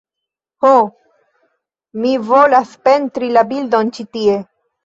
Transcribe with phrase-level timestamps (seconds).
[0.69, 0.79] "Oh,
[2.05, 4.41] mi volas pentri la bildon ĉi tie"